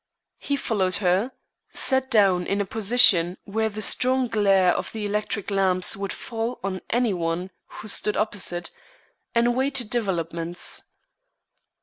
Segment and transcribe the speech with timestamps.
[0.39, 1.31] He followed her,
[1.73, 6.59] sat down in a position where the strong glare of the electric lamps would fall
[6.63, 8.71] on any one who stood opposite,
[9.35, 10.85] and waited developments.